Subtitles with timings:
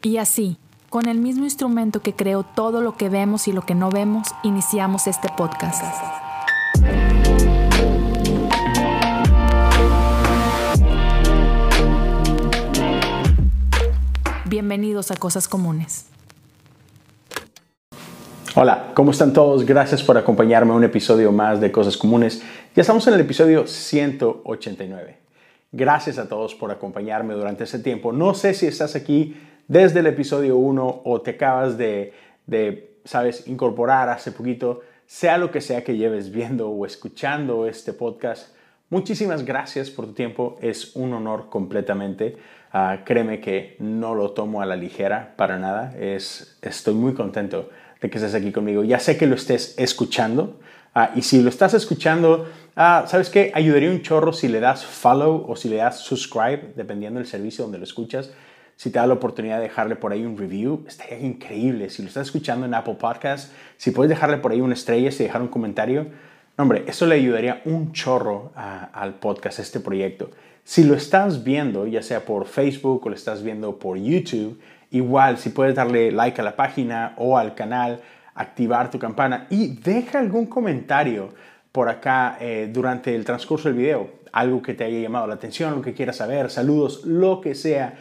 [0.00, 0.58] Y así,
[0.90, 4.28] con el mismo instrumento que creó todo lo que vemos y lo que no vemos,
[4.44, 5.82] iniciamos este podcast.
[14.46, 16.06] Bienvenidos a Cosas Comunes.
[18.54, 19.66] Hola, ¿cómo están todos?
[19.66, 22.40] Gracias por acompañarme a un episodio más de Cosas Comunes.
[22.76, 25.18] Ya estamos en el episodio 189.
[25.72, 28.12] Gracias a todos por acompañarme durante ese tiempo.
[28.12, 29.34] No sé si estás aquí
[29.68, 32.14] desde el episodio 1 o te acabas de,
[33.04, 38.54] sabes, incorporar hace poquito, sea lo que sea que lleves viendo o escuchando este podcast.
[38.88, 40.56] Muchísimas gracias por tu tiempo.
[40.62, 42.36] Es un honor completamente.
[42.72, 45.94] Ah, créeme que no lo tomo a la ligera para nada.
[45.98, 47.68] Es, estoy muy contento
[48.00, 48.84] de que estés aquí conmigo.
[48.84, 50.58] Ya sé que lo estés escuchando.
[50.94, 53.52] Ah, y si lo estás escuchando, ah, ¿sabes qué?
[53.54, 57.64] Ayudaría un chorro si le das follow o si le das subscribe, dependiendo del servicio
[57.64, 58.30] donde lo escuchas.
[58.78, 61.90] Si te da la oportunidad de dejarle por ahí un review, estaría increíble.
[61.90, 65.12] Si lo estás escuchando en Apple Podcasts, si puedes dejarle por ahí una estrella, y
[65.12, 66.06] dejar un comentario,
[66.56, 70.30] hombre, eso le ayudaría un chorro al podcast, a este proyecto.
[70.62, 74.60] Si lo estás viendo, ya sea por Facebook o lo estás viendo por YouTube,
[74.92, 78.00] igual si puedes darle like a la página o al canal,
[78.36, 81.30] activar tu campana y deja algún comentario
[81.72, 85.74] por acá eh, durante el transcurso del video, algo que te haya llamado la atención,
[85.74, 87.98] lo que quieras saber, saludos, lo que sea.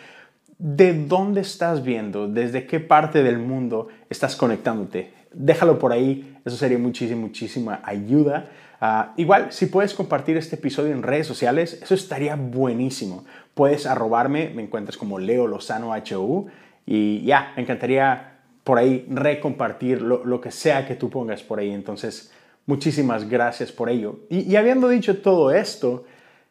[0.59, 2.27] ¿De dónde estás viendo?
[2.27, 5.13] ¿Desde qué parte del mundo estás conectándote?
[5.31, 8.49] Déjalo por ahí, eso sería muchísima, ayuda.
[8.81, 13.25] Ah, igual, si puedes compartir este episodio en redes sociales, eso estaría buenísimo.
[13.53, 16.47] Puedes arrobarme, me encuentras como Leo Lozano HU
[16.85, 21.71] y ya, me encantaría por ahí recompartir lo, que sea que tú pongas por ahí.
[21.71, 22.31] Entonces,
[22.65, 24.19] muchísimas gracias por ello.
[24.29, 26.05] Y, habiendo dicho todo esto,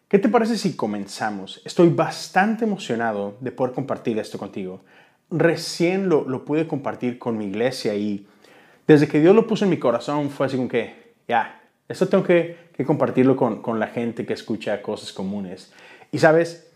[0.08, 1.60] ¿qué te parece si comenzamos?
[1.64, 4.80] Estoy bastante emocionado de poder compartir esto contigo.
[5.30, 8.26] Recién lo, lo pude compartir con mi iglesia y
[8.86, 12.24] desde que Dios lo puso en mi corazón fue así como que, ya, esto tengo
[12.24, 15.72] que, que compartirlo con, con la gente que escucha cosas comunes.
[16.12, 16.66] Y sabes,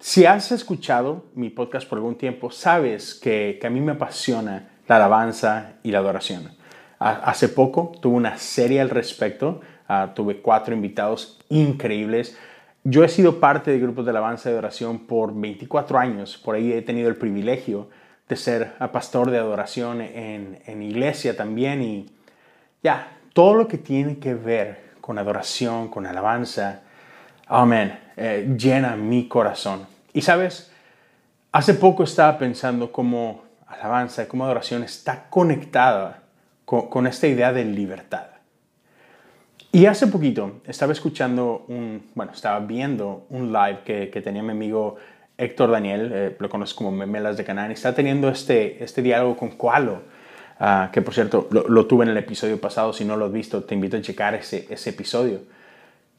[0.00, 4.96] si has escuchado mi podcast por algún tiempo, sabes que, a mí me apasiona la
[4.96, 6.56] alabanza y la adoración.
[7.00, 12.38] Hace poco tuve una serie al respecto, ah, tuve cuatro invitados increíbles.
[12.84, 16.72] Yo he sido parte de grupos de alabanza y adoración por 24 años, por ahí
[16.72, 17.88] he tenido el privilegio
[18.28, 22.10] de ser pastor de adoración en, en iglesia también y
[22.82, 26.82] ya, todo lo que tiene que ver con adoración, con alabanza,
[27.46, 29.86] amén, eh, llena mi corazón.
[30.12, 30.70] Y sabes,
[31.52, 36.22] hace poco estaba pensando cómo alabanza, cómo adoración está conectada
[36.64, 38.27] con, esta idea de libertad.
[39.70, 44.96] Y hace poquito estaba escuchando un, bueno, estaba viendo un live que, tenía mi amigo
[45.36, 49.36] Héctor Daniel, eh, lo conozco como Memelas de Canaán, y está teniendo este, este diálogo
[49.36, 50.02] con Kualo,
[50.58, 53.62] ah, que por cierto lo, tuve en el episodio pasado, si no lo has visto
[53.62, 55.40] te invito a checar ese, ese episodio.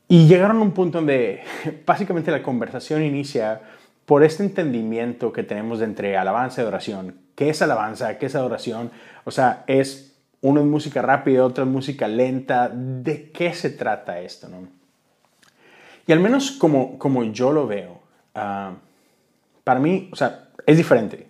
[0.07, 1.41] Y llegaron a un punto donde
[1.85, 3.61] básicamente la conversación inicia
[4.05, 7.15] por este entendimiento que tenemos entre alabanza y adoración.
[7.35, 8.17] ¿Qué es alabanza?
[8.17, 8.91] ¿Qué es adoración?
[9.23, 10.08] O sea, es
[10.41, 12.69] uno es música rápida, otro es música lenta.
[12.69, 14.47] ¿De qué se trata esto?
[14.47, 14.67] No?
[16.07, 18.01] Y al menos como, como yo lo veo,
[18.33, 18.73] ah,
[19.63, 21.27] para mí, o sea, es diferente.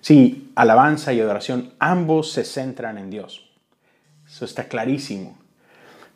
[0.00, 3.50] Sí, alabanza y adoración, ambos se centran en Dios.
[4.26, 5.38] Eso está clarísimo.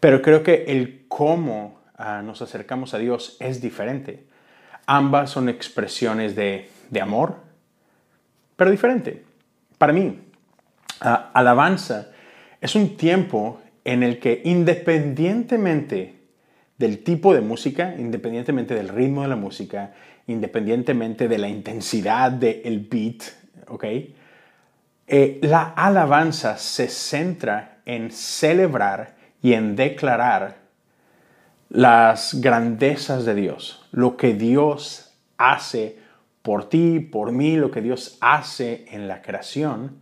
[0.00, 1.80] Pero creo que el cómo
[2.24, 4.26] nos acercamos a Dios es diferente.
[4.86, 6.68] Ambas son expresiones de,
[7.00, 7.36] amor,
[8.56, 9.24] pero diferente.
[9.78, 10.20] Para mí,
[11.00, 12.11] alabanza
[12.62, 16.20] es un tiempo en el que independientemente
[16.78, 19.92] del tipo de música, independientemente del ritmo de la música,
[20.28, 23.24] independientemente de la intensidad del beat.
[25.08, 30.58] Eh, la alabanza se centra en celebrar y en declarar
[31.68, 35.98] las grandezas de Dios, lo que Dios hace
[36.42, 40.00] por ti, por mí, lo que Dios hace en la creación.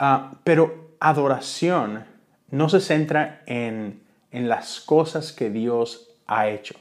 [0.00, 2.04] Ah, pero adoración
[2.50, 6.74] no se centra en, en las cosas que Dios ha hecho,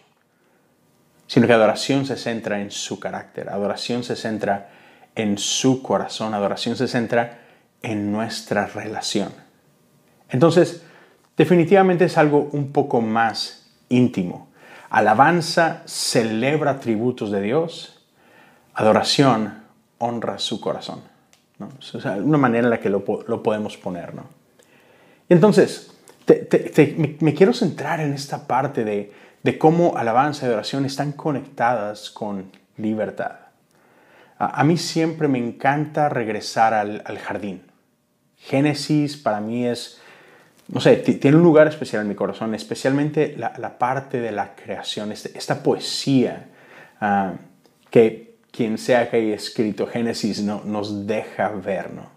[1.28, 4.70] sino que adoración se centra en su carácter, adoración se centra
[5.16, 7.40] en su corazón, adoración se centra
[7.82, 9.34] en nuestra relación.
[10.30, 10.84] Entonces,
[11.38, 14.50] definitivamente es algo un poco más íntimo.
[14.90, 18.06] Alabanza celebra tributos de Dios,
[18.74, 19.64] adoración
[19.98, 21.15] honra su corazón.
[21.60, 21.70] ¿No?
[21.80, 24.14] Es una manera en la que lo, podemos poner.
[24.14, 24.24] ¿no?
[25.30, 25.92] Entonces,
[26.28, 29.12] me, quiero centrar en esta parte de,
[29.44, 33.38] de, cómo alabanza y adoración están conectadas con libertad.
[34.38, 37.62] a, mí siempre me encanta regresar al, jardín.
[38.38, 40.00] Génesis para mí es,
[40.68, 45.12] no sé, tiene un lugar especial en mi corazón, especialmente la, parte de la creación,
[45.12, 46.48] este, esta poesía
[47.00, 47.34] ah,
[47.90, 48.25] que
[48.56, 52.16] quien sea que haya escrito Génesis no, nos deja ver, ¿no?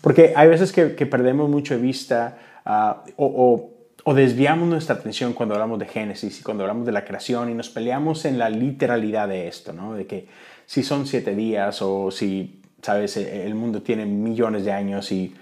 [0.00, 3.72] Porque hay veces que, perdemos mucho de vista ah, o,
[4.04, 7.54] o, desviamos nuestra atención cuando hablamos de Génesis y cuando hablamos de la creación y
[7.54, 9.94] nos peleamos en la literalidad de esto, ¿no?
[9.94, 10.28] De que
[10.66, 15.34] si son siete días o si, sabes, e, el mundo tiene millones de años y,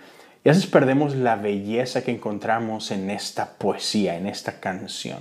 [0.45, 5.19] y a veces perdemos la belleza que encontramos en esta poesía, en esta canción.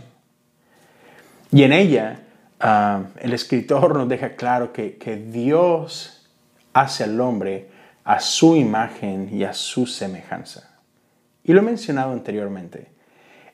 [1.51, 2.19] Y en ella,
[2.63, 6.27] ah, el escritor nos deja claro que, Dios
[6.73, 7.69] hace al hombre
[8.03, 10.79] a su imagen y a su semejanza.
[11.43, 12.87] Y lo he mencionado anteriormente.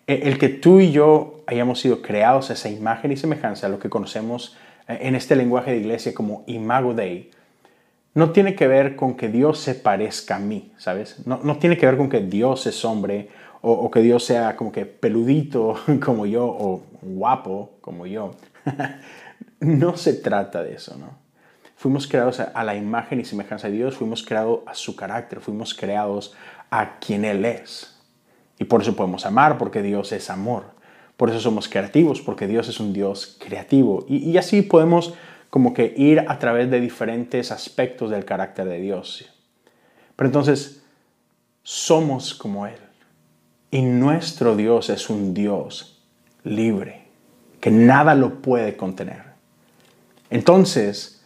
[0.07, 3.79] E, el que tú y yo hayamos sido creados a esa imagen y semejanza, lo
[3.79, 4.55] que conocemos
[4.87, 7.29] en este lenguaje de iglesia como imago Dei,
[8.13, 11.25] no tiene que ver con que Dios se parezca a mí, ¿sabes?
[11.25, 13.29] No, tiene que ver con que Dios es hombre
[13.61, 18.31] o, que Dios sea como que peludito como yo o guapo como yo.
[19.59, 21.29] no se trata de eso, ¿no?
[21.79, 25.73] Fuimos creados a, la imagen y semejanza de Dios, fuimos creados a su carácter, fuimos
[25.73, 26.35] creados
[26.69, 27.97] a quien Él es.
[28.59, 30.65] Y por eso podemos amar, porque Dios es amor.
[31.15, 34.05] Por eso somos creativos, porque Dios es un Dios creativo.
[34.09, 35.13] Y, así podemos
[35.49, 39.25] como que ir a través de diferentes aspectos del carácter de Dios.
[40.17, 40.83] Pero entonces,
[41.63, 42.79] somos como Él.
[43.71, 46.03] Y nuestro Dios es un Dios
[46.43, 47.08] libre,
[47.59, 49.23] que nada lo puede contener.
[50.29, 51.23] Entonces,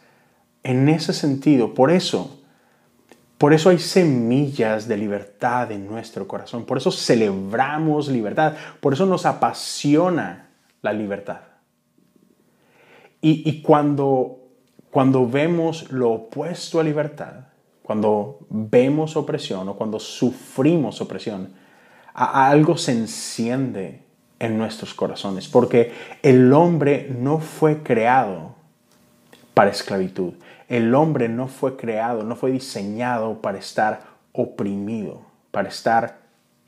[0.63, 2.39] en ese sentido, por eso
[3.43, 6.63] por eso hay semillas de libertad en nuestro corazón.
[6.63, 8.53] Por eso celebramos libertad.
[8.79, 10.47] Por eso nos apasiona
[10.81, 11.41] la libertad.
[13.19, 14.39] Y, cuando,
[14.89, 17.47] cuando vemos lo opuesto a libertad,
[17.81, 21.51] cuando vemos opresión o cuando sufrimos opresión,
[22.13, 24.02] algo se enciende
[24.43, 25.47] en nuestros corazones.
[25.47, 28.55] Porque el hombre no fue creado
[29.53, 30.33] para esclavitud.
[30.67, 34.01] El hombre no fue creado, no fue diseñado para estar
[34.33, 36.19] oprimido, para estar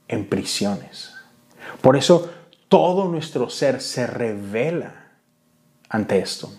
[0.07, 1.13] en prisiones.
[1.81, 2.31] Por eso
[2.69, 4.93] todo nuestro ser se revela
[5.89, 6.49] ante esto.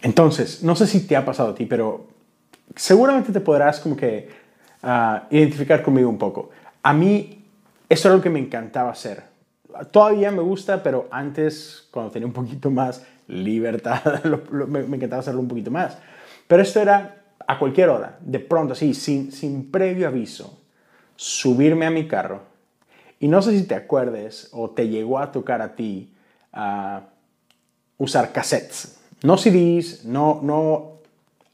[0.00, 2.06] Entonces, no sé si te ha pasado a ti, pero
[2.76, 4.30] seguramente te podrás como que
[4.82, 6.50] ah, identificar conmigo un poco.
[6.82, 7.41] A mí,
[7.92, 9.22] esto es lo que me encantaba hacer.
[9.90, 14.24] Todavía me gusta, pero antes, cuando tenía un poquito más libertad,
[14.66, 15.98] me, encantaba hacerlo un poquito más.
[16.46, 20.58] Pero esto era a cualquier hora, de pronto, así, sin, sin previo aviso,
[21.16, 22.40] subirme a mi carro.
[23.20, 26.14] Y no sé si te acuerdes o te llegó a tocar a ti
[26.50, 27.02] a
[27.98, 29.00] usar cassettes.
[29.22, 30.92] No CDs, no, no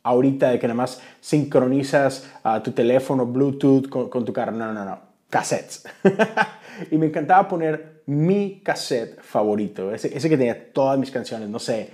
[0.04, 4.52] ahorita de que nada más sincronizas a tu teléfono Bluetooth con, con tu carro.
[4.52, 5.84] No, no, no, cassettes.
[6.90, 11.58] y me encantaba poner mi cassette favorito, ese, ese que tenía todas mis canciones, no
[11.58, 11.90] sé,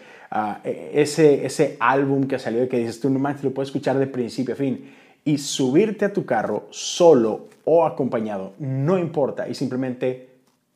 [0.64, 3.98] e, ese, ese álbum que salió y que dices tú, no manches, lo puedes escuchar
[3.98, 4.92] de principio a fin.
[5.24, 10.28] Y subirte a tu carro solo o acompañado, no importa, y simplemente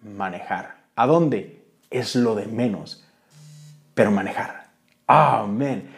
[0.02, 0.78] manejar.
[0.96, 1.62] ¿A dónde?
[1.90, 3.04] Es lo de menos,
[3.94, 4.68] pero manejar.
[5.06, 5.90] Amén.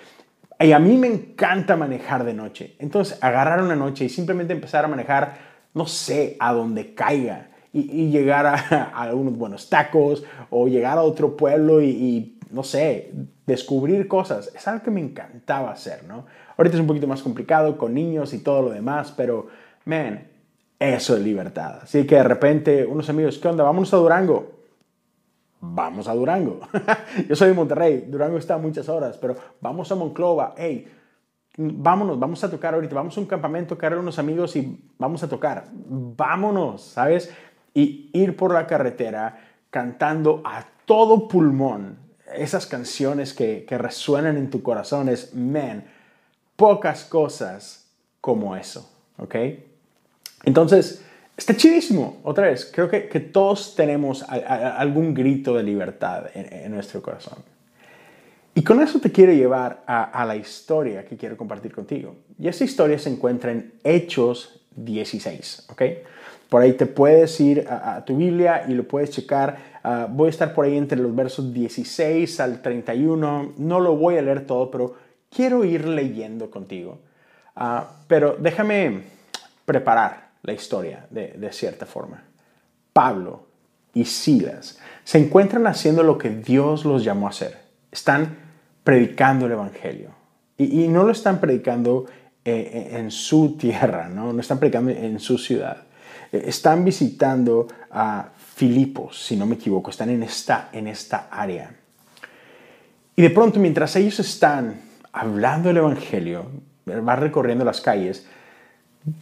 [0.59, 2.77] Y a mí me encanta manejar de noche.
[2.79, 8.11] Entonces, agarrar una noche y simplemente empezar a manejar, no sé, a donde caiga y,
[8.11, 8.47] llegar
[8.95, 13.13] a, unos buenos tacos o llegar a otro pueblo y, no sé,
[13.47, 14.53] descubrir cosas.
[14.55, 16.27] Es algo que me encantaba hacer, ¿no?
[16.57, 19.49] Ahorita es un poquito más complicado con niños y todo lo demás, pero,
[19.85, 20.29] man,
[20.79, 21.81] eso es libertad.
[21.83, 23.65] Así que de repente unos amigos, ¿qué onda?
[23.65, 24.61] Vámonos a Durango.
[25.61, 26.61] Vamos a Durango.
[27.29, 30.55] Yo soy de Monterrey, Durango está a muchas horas, pero vamos a Monclova.
[30.57, 30.89] Hey,
[31.63, 35.23] vámonos, vamos a tocar ahorita, vamos a un campamento, tocar a unos amigos y vamos
[35.23, 35.67] a tocar.
[35.73, 37.31] Vámonos, ¿sabes?
[37.75, 39.39] y ir por la carretera
[39.71, 41.99] cantando a todo pulmón
[42.35, 45.85] esas canciones que, resuenan en tu corazón es, man,
[46.57, 47.89] pocas cosas
[48.21, 49.35] como eso, ¿ok?
[50.45, 51.03] Entonces,
[51.37, 57.39] está chidísimo, otra vez, creo que, todos tenemos algún grito de libertad en, nuestro corazón.
[58.55, 62.17] Y con eso te quiero llevar a, la historia que quiero compartir contigo.
[62.39, 65.83] Y esa historia se encuentra en Hechos 16, ¿ok?
[66.49, 69.57] Por ahí te puedes ir a, tu Biblia y lo puedes checar.
[69.85, 73.55] Ah, voy a estar por ahí entre los versos 16 al 31.
[73.57, 74.97] No lo voy a leer todo, pero
[75.31, 76.99] quiero ir leyendo contigo.
[77.55, 79.03] Ah, pero déjame
[79.65, 82.25] preparar la historia de, de cierta forma.
[82.93, 83.47] Pablo
[83.95, 87.70] y Silas se encuentran haciendo lo que Dios los llamó a hacer.
[87.91, 88.37] Están
[88.85, 90.11] predicando el Evangelio.
[90.57, 92.07] Y, no lo están predicando
[92.45, 94.33] eh, en su tierra, ¿no?
[94.33, 95.85] no están predicando en su ciudad.
[96.33, 101.71] Eh, están visitando a Filipos, si no me equivoco, están en esta, en esta área.
[103.17, 104.81] Y de pronto, mientras ellos están
[105.13, 106.47] hablando el Evangelio,
[106.87, 108.27] va recorriendo las calles,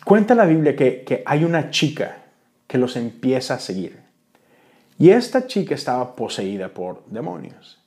[0.04, 2.16] cuenta la Biblia que hay una chica
[2.66, 4.00] que los empieza a seguir.
[4.98, 7.77] Y esta chica estaba poseída por demonios.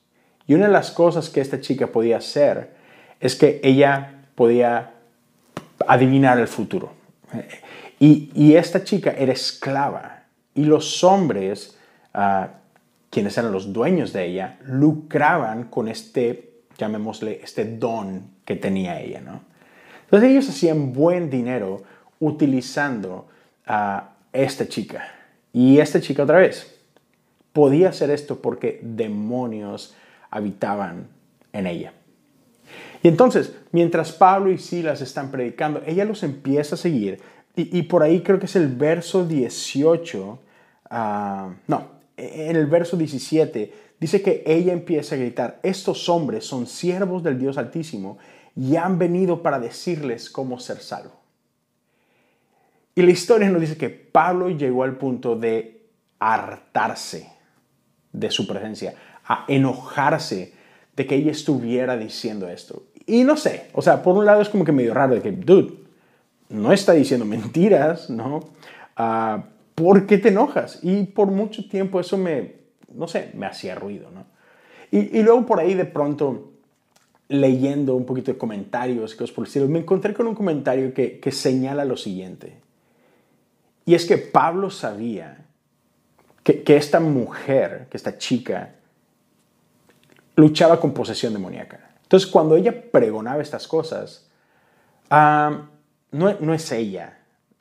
[0.46, 2.70] Y una de las cosas que esta chica podía hacer
[3.20, 4.94] es que ella podía
[5.86, 6.92] adivinar el futuro.
[7.98, 10.24] Y, esta chica era esclava.
[10.54, 11.78] Y los hombres,
[12.12, 12.48] ah,
[13.10, 19.20] quienes eran los dueños de ella, lucraban con este, llamémosle, este don que tenía ella.
[19.20, 19.40] ¿no?
[20.04, 21.84] Entonces ellos hacían buen dinero
[22.18, 23.28] utilizando
[23.66, 25.06] a esta chica.
[25.52, 26.74] Y esta chica otra vez
[27.52, 29.94] podía hacer esto porque demonios
[30.32, 31.06] habitaban
[31.52, 31.92] en ella.
[33.02, 37.20] Y entonces, mientras Pablo y Silas están predicando, ella los empieza a seguir.
[37.54, 40.38] Y, por ahí creo que es el verso 18,
[40.88, 41.86] ah, no,
[42.16, 47.38] en el verso 17, dice que ella empieza a gritar, estos hombres son siervos del
[47.38, 48.16] Dios Altísimo
[48.56, 51.20] y han venido para decirles cómo ser salvo.
[52.94, 57.28] Y la historia nos dice que Pablo llegó al punto de hartarse
[58.12, 58.94] de su presencia,
[59.26, 60.52] a enojarse
[60.96, 62.84] de que ella estuviera diciendo esto.
[63.06, 65.32] Y no sé, o sea, por un lado es como que medio raro de que,
[65.32, 65.74] dude,
[66.48, 68.50] no está diciendo mentiras, ¿no?
[68.98, 69.42] Uh,
[69.74, 70.78] ¿Por qué te enojas?
[70.82, 72.52] Y por mucho tiempo eso me,
[72.94, 74.24] no sé, me hacía ruido, ¿no?
[74.90, 76.52] Y, y luego por ahí de pronto,
[77.28, 81.32] leyendo un poquito de comentarios cosas por el me encontré con un comentario que, que
[81.32, 82.58] señala lo siguiente.
[83.86, 85.46] Y es que Pablo sabía
[86.44, 88.74] que, que esta mujer, que esta chica,
[90.36, 91.90] luchaba con posesión demoníaca.
[92.02, 94.28] Entonces, cuando ella pregonaba estas cosas,
[95.10, 95.68] no,
[96.10, 97.18] no, es ella,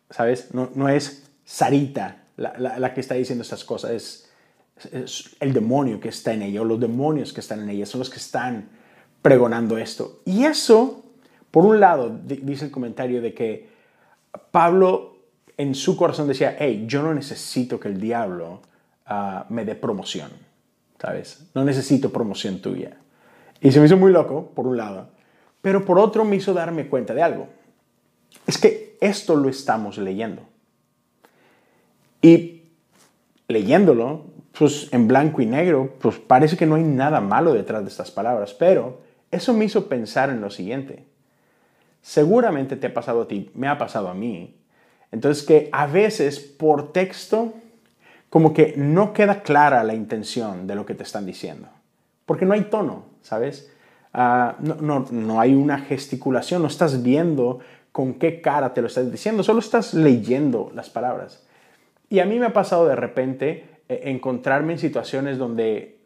[0.09, 0.53] ¿sabes?
[0.53, 4.27] No, no es Sarita la, la, que está diciendo estas cosas, es,
[5.39, 8.09] el demonio que está en ella, o los demonios que están en ella, son los
[8.09, 8.69] que están
[9.21, 10.21] pregonando esto.
[10.25, 11.03] Y eso,
[11.51, 13.69] por un lado, dice el comentario de que
[14.49, 15.17] Pablo
[15.57, 18.61] en su corazón decía, hey, yo no necesito que el diablo
[19.05, 20.31] ah, me dé promoción,
[21.01, 21.49] ¿sabes?
[21.55, 22.97] No necesito promoción tuya.
[23.59, 25.09] Y se me hizo muy loco, por un lado,
[25.61, 27.47] pero por otro me hizo darme cuenta de algo.
[28.45, 30.43] Es que esto lo estamos leyendo.
[32.21, 32.63] Y
[33.47, 34.25] leyéndolo,
[34.57, 38.11] pues en blanco y negro, pues parece que no hay nada malo detrás de estas
[38.11, 41.05] palabras, pero eso me hizo pensar en lo siguiente.
[42.01, 44.55] Seguramente te ha pasado a ti, me ha pasado a mí.
[45.11, 47.53] Entonces que a veces por texto
[48.31, 51.67] como que no queda clara la intención de lo que te están diciendo.
[52.25, 53.69] Porque no hay tono, ¿sabes?
[54.13, 57.59] Ah, no, no, hay una gesticulación, no estás viendo
[57.91, 61.45] con qué cara te lo estás diciendo, solo estás leyendo las palabras.
[62.07, 65.99] Y a mí me ha pasado de repente eh, encontrarme en situaciones donde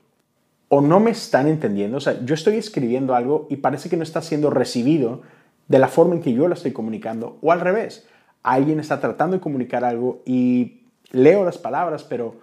[0.67, 4.03] o no me están entendiendo, o sea, yo estoy escribiendo algo y parece que no
[4.03, 5.21] está siendo recibido
[5.67, 8.07] de la forma en que yo lo estoy comunicando, o al revés,
[8.41, 10.84] alguien está tratando de comunicar algo y
[11.15, 12.35] leo las palabras, pero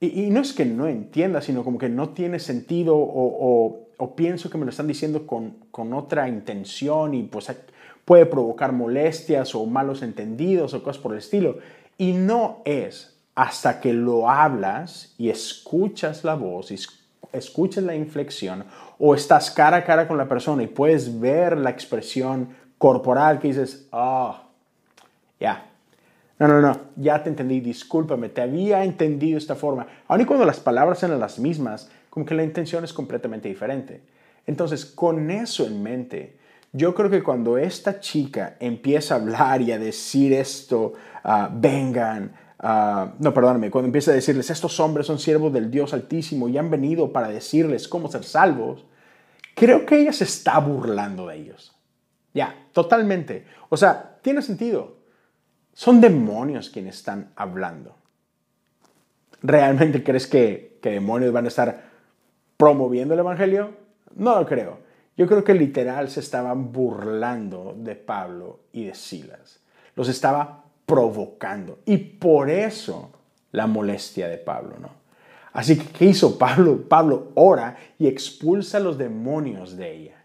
[0.00, 3.86] y, no es que no entienda, sino como que no tiene sentido o,
[4.16, 7.52] pienso que me lo están diciendo con, con, otra intención y pues
[8.06, 11.58] puede provocar molestias o malos entendidos o cosas por el estilo.
[11.98, 16.78] Y no es hasta que lo hablas y escuchas la voz y
[17.32, 18.64] escuchas la inflexión
[18.98, 22.48] o estás cara a cara con la persona y puedes ver la expresión
[22.78, 24.44] corporal que dices, ah,
[25.38, 25.69] ya,
[26.40, 29.86] no, no, no, ya te entendí, discúlpame, te había entendido esta forma.
[30.08, 34.00] Aun cuando las palabras eran las mismas, como que la intención es completamente diferente.
[34.46, 36.38] Entonces, con eso en mente,
[36.72, 40.94] yo creo que cuando esta chica empieza a hablar y a decir esto,
[41.24, 45.92] ah, vengan, ah, no, perdóname, cuando empieza a decirles, estos hombres son siervos del Dios
[45.92, 48.86] Altísimo y han venido para decirles cómo ser salvos,
[49.54, 51.76] creo que ella se está burlando de ellos.
[52.32, 53.44] Ya, totalmente.
[53.68, 54.99] O sea, tiene sentido.
[55.72, 57.94] Son demonios quienes están hablando.
[59.42, 61.84] ¿Realmente crees que, demonios van a estar
[62.56, 63.70] promoviendo el Evangelio?
[64.14, 64.78] No lo creo.
[65.16, 69.60] Yo creo que literal se estaban burlando de Pablo y de Silas.
[69.94, 71.78] Los estaba provocando.
[71.84, 73.10] Y por eso
[73.52, 74.90] la molestia de Pablo, ¿no?
[75.52, 76.82] Así que, ¿qué hizo Pablo?
[76.88, 80.24] Pablo ora y expulsa a los demonios de ella.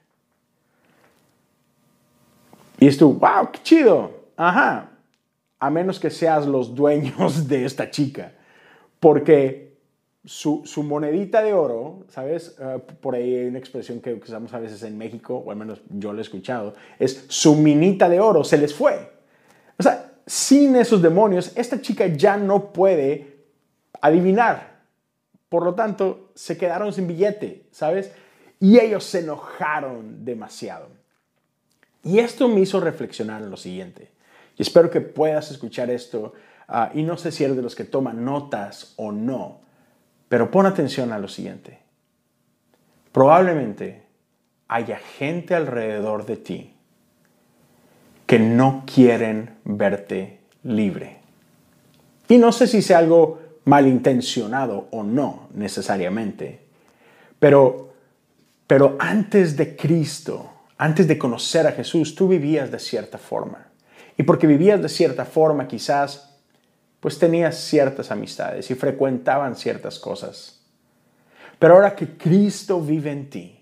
[2.78, 4.12] Y esto, wow, qué chido.
[4.38, 4.92] Ajá,
[5.66, 8.34] a menos que seas los dueños de esta chica.
[9.00, 9.78] Porque
[10.24, 12.56] su, monedita de oro, ¿sabes?
[12.60, 15.82] Uh, por ahí hay una expresión que usamos a veces en México, o al menos
[15.90, 19.12] yo lo he escuchado, es su minita de oro se les fue.
[19.78, 23.38] O sea, sin esos demonios, esta chica ya no puede
[24.02, 24.82] adivinar.
[25.50, 28.12] Por lo tanto, se quedaron sin billete, ¿sabes?
[28.60, 30.90] Y ellos se enojaron demasiado.
[32.04, 34.15] Y esto me hizo reflexionar en lo siguiente.
[34.58, 36.34] Y espero que puedas escuchar esto.
[36.68, 39.60] Uh, y no sé si eres de los que toman notas o no.
[40.30, 41.80] Pero pon atención a lo siguiente.
[43.12, 44.04] Probablemente
[44.68, 46.76] haya gente alrededor de ti
[48.26, 51.20] que no quieren verte libre.
[52.28, 56.62] Y no sé si sea algo malintencionado o no necesariamente,
[57.40, 57.94] pero,
[58.68, 63.68] pero antes de Cristo, antes de conocer a Jesús, tú vivías de cierta forma.
[64.18, 66.36] Y porque vivías de cierta forma, quizás,
[67.00, 70.60] pues tenías ciertas amistades y frecuentaban ciertas cosas.
[71.60, 73.60] Pero ahora que Cristo vive en ti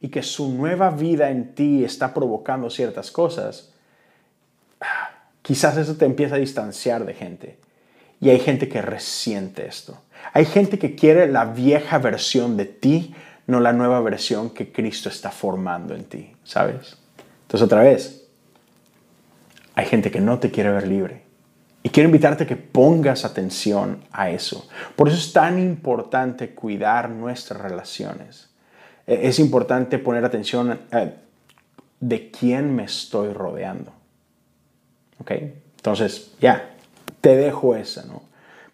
[0.00, 3.72] y que su nueva vida en ti está provocando ciertas cosas,
[5.42, 7.58] quizás eso te empieza a distanciar de gente.
[8.20, 10.00] Y hay gente que resiente esto.
[10.32, 13.14] Hay gente que quiere la vieja versión de ti,
[13.46, 16.96] no la nueva versión que Cristo está formando en ti, ¿sabes?
[17.42, 18.21] Entonces otra vez,
[19.82, 21.22] hay gente que no te quiere ver libre.
[21.82, 24.68] Y quiero invitarte a que pongas atención a eso.
[24.94, 28.50] Por eso es tan importante cuidar nuestras relaciones.
[29.06, 30.78] E-, es importante poner atención
[31.98, 33.92] de quién me estoy rodeando.
[35.18, 35.32] ¿Ok?
[35.76, 36.76] Entonces, ya,
[37.20, 38.22] te dejo esa, ¿no?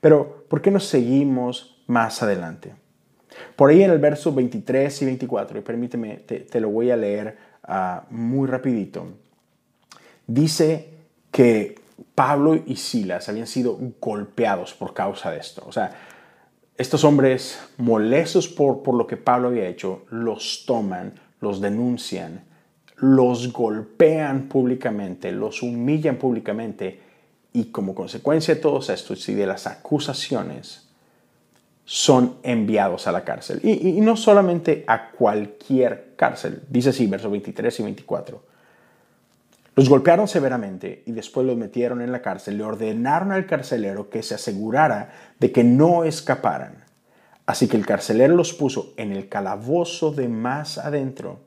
[0.00, 2.74] Pero, ¿por qué no seguimos más adelante?
[3.56, 7.38] Por ahí en el verso 23 y 24, y permíteme, te, lo voy a leer
[7.64, 9.06] ah, muy rapidito,
[10.26, 10.97] dice
[11.38, 11.76] que
[12.16, 15.62] Pablo y Silas habían sido golpeados por causa de esto.
[15.68, 15.92] O sea,
[16.76, 22.48] estos hombres molestos por, por lo que Pablo había hecho, los toman, los denuncian
[23.00, 27.00] los golpean públicamente, los humillan públicamente
[27.52, 30.88] y como consecuencia de todos estos y de las acusaciones,
[31.84, 33.60] son enviados a la cárcel.
[33.62, 38.42] Y, no solamente a cualquier cárcel, dice así, versos 23 y 24.
[39.78, 42.58] Los golpearon severamente y después los metieron en la cárcel.
[42.58, 46.84] Le ordenaron al carcelero que se asegurara de que no escaparan.
[47.46, 51.38] Así que el carcelero los puso en el calabozo de más adentro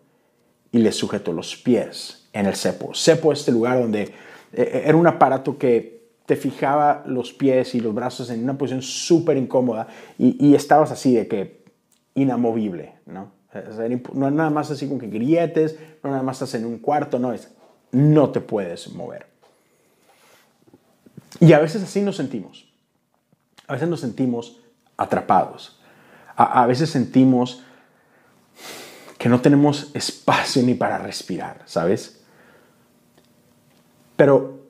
[0.71, 2.93] y le sujetó los pies en el cepo.
[2.95, 4.11] Cepo es este lugar donde eh,
[4.53, 8.81] eh, era un aparato que te fijaba los pies y los brazos en una posición
[8.81, 11.65] súper incómoda y, estabas así de que
[12.15, 13.33] inamovible, ¿no?
[14.13, 17.33] no nada más así como que grietes, no nada más estás en un cuarto, no,
[17.33, 17.51] es,
[17.91, 19.27] no te puedes mover.
[21.39, 22.67] Y a veces así nos sentimos.
[23.67, 24.57] A veces nos sentimos
[24.97, 25.77] atrapados.
[26.35, 27.61] a veces sentimos
[29.21, 32.21] que no tenemos espacio ni para respirar, ¿sabes?
[34.15, 34.61] Pero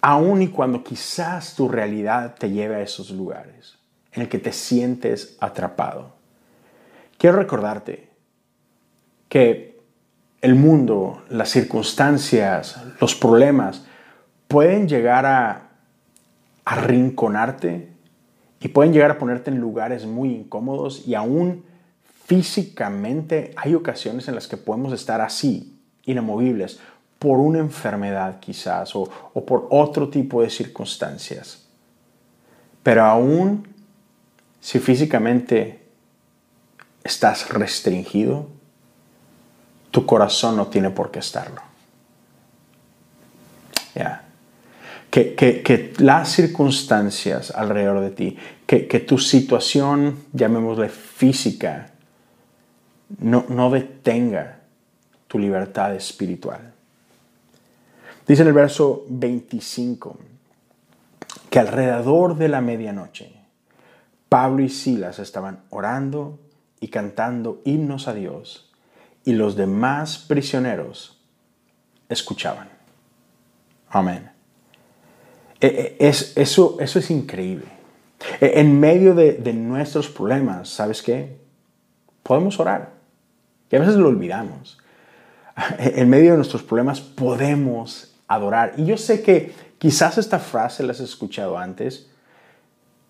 [0.00, 3.76] aun y cuando quizás tu realidad te lleve a esos lugares
[4.12, 6.14] en el que te sientes atrapado,
[7.18, 8.08] quiero recordarte
[9.28, 9.73] que
[10.44, 13.86] el mundo, las circunstancias, los problemas
[14.46, 15.70] pueden llegar a
[16.66, 17.88] arrinconarte
[18.60, 21.64] y pueden llegar a ponerte en lugares muy incómodos y aún
[22.26, 26.78] físicamente hay ocasiones en las que podemos estar así, inamovibles,
[27.18, 29.06] por una enfermedad quizás o,
[29.46, 31.66] por otro tipo de circunstancias.
[32.82, 33.66] Pero aún
[34.60, 35.80] si físicamente
[37.02, 38.53] estás restringido,
[39.94, 41.62] tu corazón no tiene por qué estarlo.
[45.08, 51.92] Que, que, las circunstancias alrededor de ti, que, que tu situación, llamémosle física,
[53.20, 54.62] no, detenga
[55.28, 56.72] tu libertad espiritual.
[58.26, 60.18] Dice en el verso 25
[61.50, 63.32] que alrededor de la medianoche
[64.28, 66.40] Pablo y Silas estaban orando
[66.80, 68.73] y cantando himnos a Dios
[69.24, 71.18] y los demás prisioneros
[72.08, 72.68] escuchaban.
[73.88, 74.30] Amén.
[75.60, 77.66] E, e, es, eso, eso es increíble.
[78.40, 81.38] E, en medio de, de nuestros problemas, ¿sabes qué?
[82.22, 82.92] Podemos orar.
[83.70, 84.78] Y a veces lo olvidamos.
[85.78, 88.74] En medio de nuestros problemas podemos adorar.
[88.76, 92.10] Y yo sé que quizás esta frase la has escuchado antes,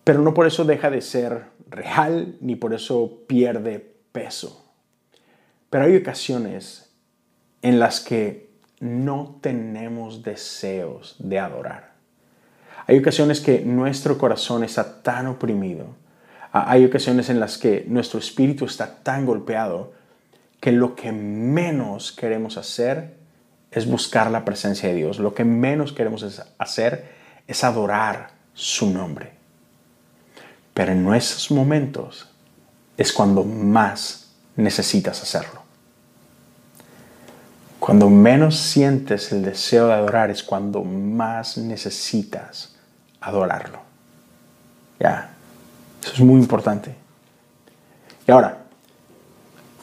[0.05, 4.64] pero no por eso deja de ser real ni por eso pierde peso.
[5.75, 6.89] Pero hay ocasiones
[7.61, 11.95] en las que no tenemos deseos de adorar.
[12.87, 15.87] Hay ocasiones que nuestro corazón está tan oprimido
[16.53, 19.95] Hay ocasiones en las que nuestro espíritu está tan golpeado
[20.61, 23.17] que lo que menos queremos hacer
[23.73, 25.19] es buscar la presencia de Dios.
[25.19, 27.05] Lo que menos queremos hacer
[27.49, 29.33] es adorar su nombre.
[30.73, 32.31] Pero en esos momentos
[32.97, 35.64] es cuando más necesitas hacerlo.
[37.85, 42.75] Cuando menos sientes el deseo de adorar es cuando más necesitas
[43.21, 43.79] adorarlo.
[44.99, 45.35] Ya,
[46.03, 46.95] eso es muy importante.
[48.27, 48.65] Y ahora,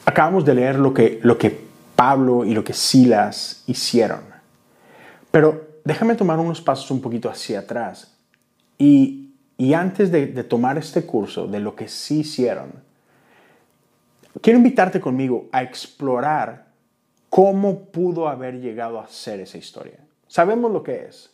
[0.04, 4.22] acabamos de leer lo que, lo que Pablo y lo que Silas hicieron.
[5.30, 8.16] Pero déjame tomar unos pasos un poquito hacia atrás.
[8.78, 9.30] Y,
[9.76, 12.72] antes de, de tomar este curso de lo que sí hicieron,
[14.40, 16.71] quiero invitarte conmigo a explorar
[17.32, 20.00] cómo pudo haber llegado a ser esa historia.
[20.28, 21.30] Sabemos lo que es,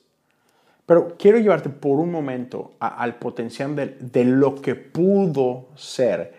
[0.87, 6.35] pero quiero llevarte por un momento al potencial de, lo que pudo ser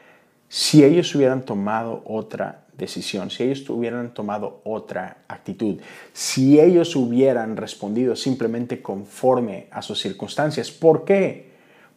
[0.48, 5.82] si ellos hubieran tomado otra decisión, si ellos hubieran tomado otra actitud,
[6.14, 10.72] si ellos hubieran respondido simplemente conforme a sus circunstancias.
[10.72, 11.50] ¿Por qué?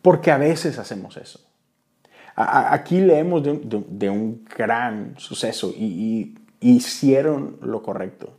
[0.03, 1.38] Porque a veces hacemos eso.
[2.35, 8.31] aquí leemos de un, gran suceso y hicieron lo correcto.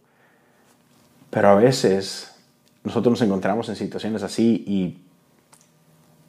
[1.29, 2.35] Pero a veces
[2.83, 4.97] nosotros nos encontramos en situaciones así y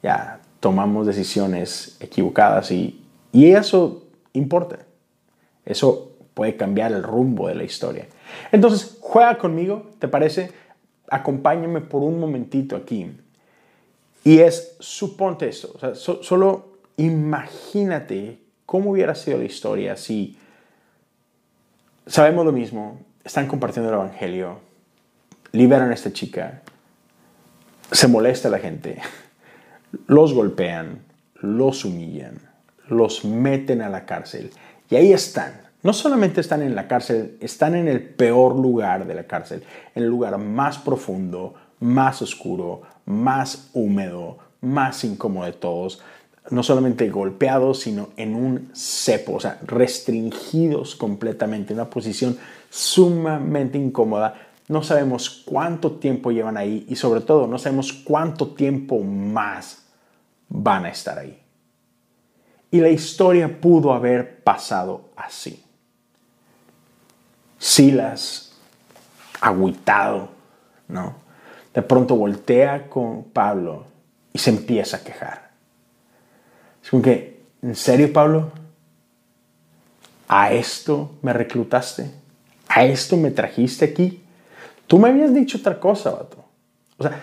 [0.03, 4.03] ya tomamos decisiones equivocadas y, y eso
[4.33, 4.79] importa.
[5.65, 8.07] Eso puede cambiar el rumbo de la historia.
[8.51, 10.51] Entonces, juega conmigo, ¿te parece?
[11.09, 13.11] Acompáñame por un momentito aquí.
[14.23, 20.37] Y es, suponte esto, solo imagínate cómo hubiera sido la historia si
[22.07, 24.59] sabemos lo mismo, están compartiendo el Evangelio,
[25.51, 26.61] liberan a esta chica,
[27.91, 29.01] se molesta la gente,
[30.07, 30.99] los golpean,
[31.35, 32.37] los humillan,
[32.87, 34.51] los meten a la cárcel
[34.89, 35.65] y ahí están.
[35.83, 39.63] No solamente están en la cárcel, están en el peor lugar de la cárcel,
[39.93, 46.01] en el lugar más profundo, más oscuro, más húmedo, más incómodo de todos,
[46.51, 52.37] no solamente golpeados, sino en un cepo, o sea, restringidos completamente, en una posición
[52.69, 54.35] sumamente incómoda.
[54.67, 59.85] No sabemos cuánto tiempo llevan ahí y sobre todo no sabemos cuánto tiempo más
[60.49, 61.39] van a estar ahí.
[62.71, 65.63] Y la historia pudo haber pasado así.
[67.57, 68.53] Silas,
[69.39, 70.29] agüitado,
[70.87, 71.15] ¿no?
[71.73, 73.85] De pronto voltea con Pablo
[74.33, 75.44] y se empieza a quejar
[76.85, 78.51] es como que, ¿en serio, Pablo?
[80.27, 82.11] ¿A esto me reclutaste?
[82.67, 84.21] ¿A esto me trajiste aquí?
[84.85, 86.45] Tú me habías dicho otra cosa, vato.
[86.99, 87.19] O sea,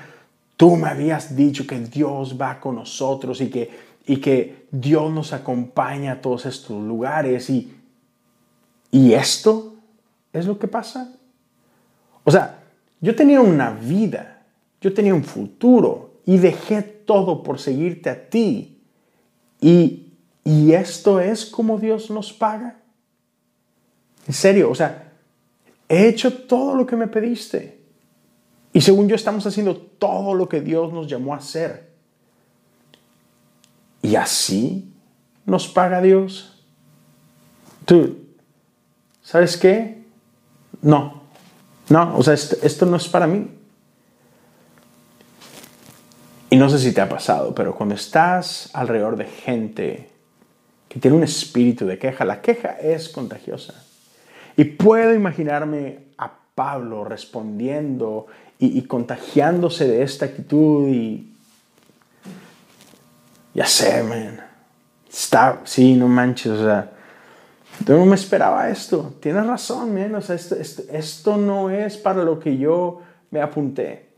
[0.57, 3.70] tú me habías dicho que Dios va con nosotros y que,
[4.05, 7.72] y que Dios nos acompaña a todos estos lugares y,
[8.90, 9.77] y esto
[10.33, 11.14] es lo que pasa.
[12.25, 12.64] O sea,
[13.01, 14.42] yo tenía una vida,
[14.81, 18.82] yo tenía un futuro y dejé todo por seguirte a ti.
[19.62, 20.01] Y,
[20.44, 22.77] esto es como Dios nos paga.
[24.27, 25.12] En serio, o sea,
[25.88, 27.81] he hecho todo lo que me pediste.
[28.72, 31.92] Y según yo estamos haciendo todo lo que Dios nos llamó a hacer.
[34.03, 34.92] Y así
[35.46, 36.64] nos paga Dios.
[37.85, 38.18] Tú,
[39.22, 40.03] ¿sabes qué?
[40.81, 41.22] No,
[41.88, 43.48] no, o sea, esto no es para mí.
[46.53, 50.11] Y no sé si te ha pasado, pero cuando estás alrededor de gente
[50.87, 53.73] que tiene un espíritu de queja, la queja es contagiosa.
[54.55, 58.27] Y puedo imaginarme a Pablo respondiendo
[58.59, 61.35] y, contagiándose de esta actitud y...
[63.55, 64.45] Ya sé, man.
[65.11, 66.93] Está, sí, no manches, o sea,
[67.87, 69.15] yo no me esperaba esto.
[69.21, 70.17] Tienes razón, man.
[70.17, 70.55] O sea, esto,
[70.93, 74.12] esto no es para lo que yo me apunté.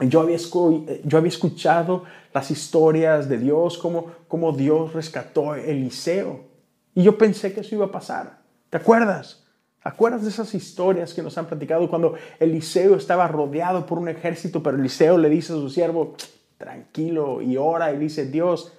[0.00, 0.38] Yo había,
[1.04, 6.44] yo había escuchado las historias de Dios, cómo, cómo Dios rescató a Eliseo.
[6.94, 8.38] Y yo pensé que eso iba a pasar.
[8.70, 9.44] ¿Te acuerdas?
[9.82, 14.08] ¿Te acuerdas de esas historias que nos han platicado cuando Eliseo estaba rodeado por un
[14.08, 16.14] ejército, pero Eliseo le dice a su siervo,
[16.58, 18.74] tranquilo, y ora, y dice, Dios,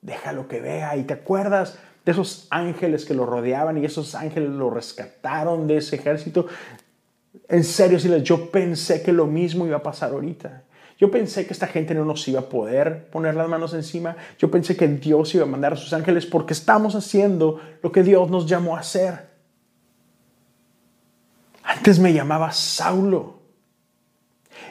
[0.00, 0.96] déjalo que vea.
[0.96, 5.76] ¿Y te acuerdas de esos ángeles que lo rodeaban y esos ángeles lo rescataron de
[5.76, 6.46] ese ejército?
[7.48, 10.64] En serio, yo pensé que lo mismo iba a pasar ahorita.
[10.98, 14.16] Yo pensé que esta gente no nos iba a poder poner las manos encima.
[14.38, 18.02] Yo pensé que Dios iba a mandar a sus ángeles porque estamos haciendo lo que
[18.02, 19.30] Dios nos llamó a hacer.
[21.64, 23.40] Antes me llamaba Saulo.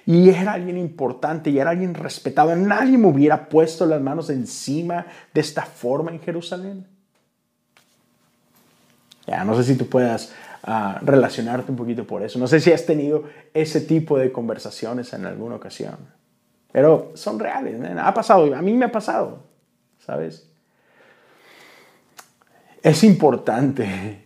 [0.06, 2.56] Y era alguien importante y era alguien respetado.
[2.56, 6.88] Nadie me hubiera puesto las manos encima de esta forma en Jerusalén.
[9.28, 10.34] Ya, no sé si tú puedas
[11.02, 12.38] relacionarte un poquito por eso.
[12.40, 15.96] No sé si has tenido ese tipo de conversaciones en alguna ocasión.
[16.72, 17.80] Pero son reales.
[17.98, 18.56] Ha pasado.
[18.56, 19.44] A mí me ha pasado.
[20.06, 20.48] ¿Sabes?
[22.82, 24.22] Es importante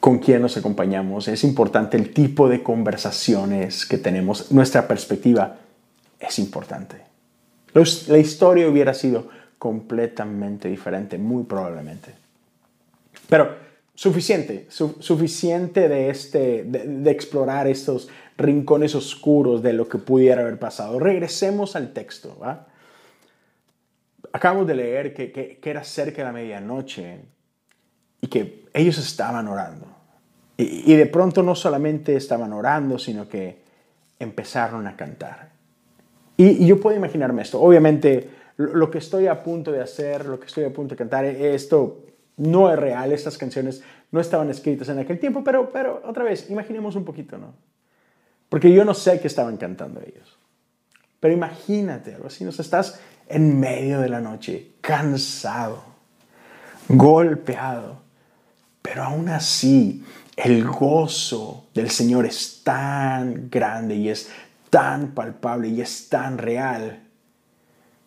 [0.00, 5.56] con quién nos acompañamos, es importante el tipo de conversaciones que tenemos, nuestra perspectiva
[6.18, 6.96] es importante.
[8.08, 12.14] La historia hubiera sido completamente diferente, muy probablemente.
[13.28, 13.54] Pero
[14.00, 18.08] suficiente, suficiente de, este, de, explorar estos
[18.38, 20.98] rincones oscuros de lo que pudiera haber pasado.
[20.98, 22.34] Regresemos al texto.
[24.32, 27.20] Acabamos de leer que, que era cerca de la medianoche
[28.22, 29.86] y que ellos estaban orando.
[30.56, 33.60] Y, de pronto no solamente estaban orando, sino que
[34.18, 35.50] empezaron a cantar.
[36.38, 37.60] Y, yo puedo imaginarme esto.
[37.60, 41.26] Obviamente, lo, que estoy a punto de hacer, lo que estoy a punto de cantar,
[41.26, 42.06] esto
[42.36, 43.12] no es real.
[43.12, 47.38] Estas canciones no estaban escritas en aquel tiempo, pero, pero otra vez, imaginemos un poquito,
[47.38, 47.54] ¿no?
[48.48, 50.36] Porque yo no sé qué estaban cantando ellos.
[51.20, 52.50] Pero imagínate algo así, ¿no?
[52.50, 55.84] estás en medio de la noche, cansado,
[56.88, 58.00] golpeado,
[58.82, 60.04] pero aún así,
[60.36, 64.30] el gozo del Señor es tan grande y es
[64.70, 67.02] tan palpable y es tan real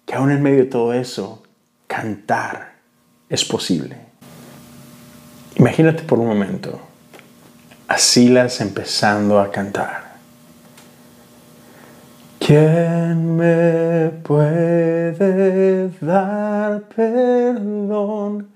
[0.05, 1.43] que aún en medio de todo eso,
[1.87, 2.73] cantar
[3.29, 3.97] es posible.
[5.55, 6.79] Imagínate por un momento
[7.87, 10.13] a Silas empezando a cantar.
[12.39, 18.49] ¿Quién me puede dar perdón?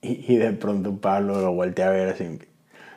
[0.00, 2.38] Y, de pronto Pablo lo voltea a ver así.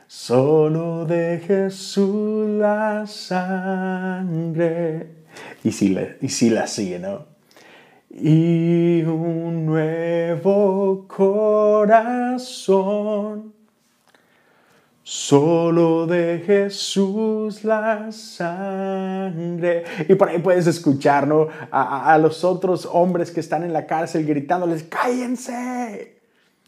[0.07, 5.07] Solo de Jesús la sangre.
[5.63, 7.30] Y si la, y sigue, ¿no?
[8.13, 12.41] Y un nuevo corazón.
[15.03, 19.83] Solo de Jesús la sangre.
[20.07, 21.47] Y por ahí puedes escuchar, ¿no?
[21.71, 26.21] A, a los otros hombres que están en la cárcel gritándoles, cállense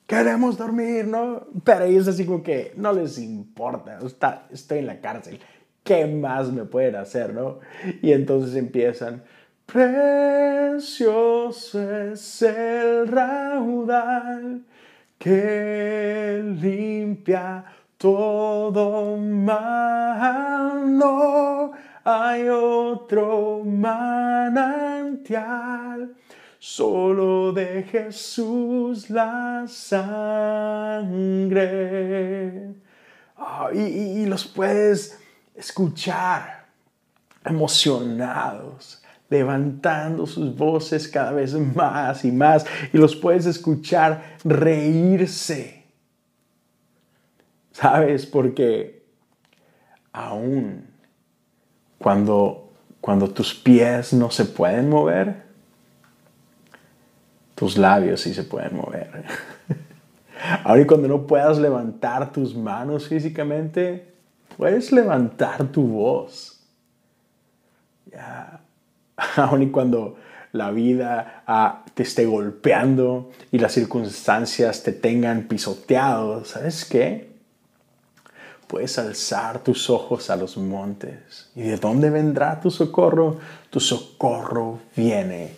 [0.08, 1.48] queremos dormir, ¿no?
[1.64, 5.40] Pero ellos así como que no les importa, Está, estoy en la cárcel,
[5.84, 7.60] ¿qué más me pueden hacer, no?
[8.02, 9.24] Y entonces empiezan,
[9.66, 11.52] precioso
[12.12, 14.64] es el raudal
[15.18, 17.66] que limpia
[17.98, 21.72] todo mal, no
[22.04, 24.94] hay otro manantial
[26.64, 31.04] solo de Jesús la sangre.
[33.36, 35.20] Ah, y, los puedes
[35.54, 36.68] escuchar
[37.44, 39.03] emocionados,
[39.34, 45.84] levantando sus voces cada vez más y más, y los puedes escuchar reírse.
[47.72, 48.28] ¿Sabes?
[48.28, 49.04] Porque
[50.12, 50.86] aún
[51.98, 55.44] cuando, cuando tus pies no se pueden mover,
[57.56, 59.26] tus labios sí se pueden mover.
[60.64, 64.14] Ahora y cuando no puedas levantar tus manos físicamente,
[64.56, 66.64] puedes levantar tu voz.
[68.12, 68.63] Ya.
[69.36, 70.18] Aún y cuando
[70.54, 77.34] la vida ah, te esté golpeando y las circunstancias te tengan pisoteado, ¿sabes qué?
[78.68, 81.50] Puedes alzar tus ojos a los montes.
[81.56, 83.40] ¿Y de dónde vendrá tu socorro?
[83.70, 85.56] Tu socorro viene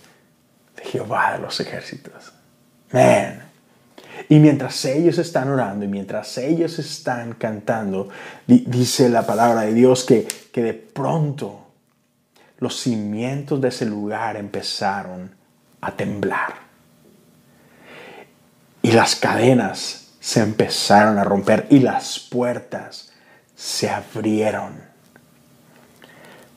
[0.81, 2.33] Jehová de los ejércitos.
[2.91, 3.43] Man.
[4.29, 8.09] Y mientras ellos están orando y mientras ellos están cantando,
[8.47, 11.64] dice la palabra de Dios que, que de pronto
[12.57, 15.35] los cimientos de ese lugar empezaron
[15.81, 16.55] a temblar.
[18.81, 23.11] Y las cadenas se empezaron a romper y las puertas
[23.55, 24.73] se abrieron.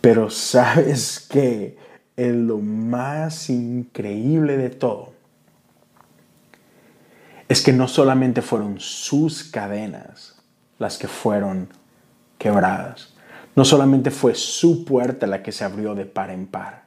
[0.01, 1.77] Pero sabes que
[2.17, 5.19] es lo más increíble de todo
[7.49, 10.37] es que no solamente fueron sus cadenas
[10.79, 11.69] las que fueron
[12.37, 13.15] quebradas,
[13.59, 16.85] no solamente fue su puerta la que se abrió de par en par,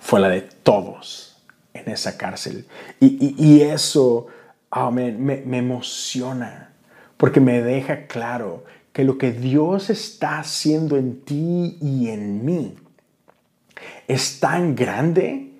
[0.00, 1.40] fue la de todos
[1.72, 2.66] en esa cárcel.
[2.98, 4.26] Y, eso
[4.90, 6.72] me, me emociona,
[7.16, 12.74] porque me deja claro que lo que Dios está haciendo en ti y en mí,
[14.08, 15.52] es tan grande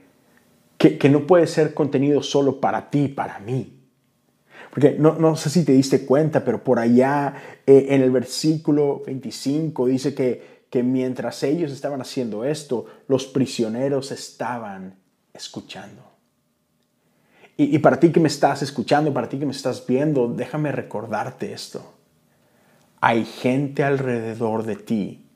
[0.77, 3.80] que, no puede ser contenido solo para ti, para mí.
[4.73, 7.35] Porque no, no sé si te diste cuenta, pero por allá
[7.67, 14.13] eh, en el versículo 25 dice que, que mientras ellos estaban haciendo esto, los prisioneros
[14.13, 14.95] estaban
[15.35, 16.03] escuchando.
[17.57, 20.71] Y, y para ti que me estás escuchando, para ti que me estás viendo, déjame
[20.71, 21.95] recordarte esto.
[23.01, 25.27] Hay gente alrededor de ti